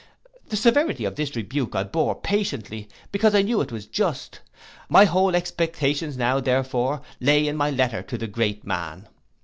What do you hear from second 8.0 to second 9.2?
to the great man.